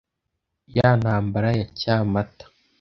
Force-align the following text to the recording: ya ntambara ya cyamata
ya 0.75 0.89
ntambara 0.99 1.49
ya 1.59 1.65
cyamata 1.79 2.45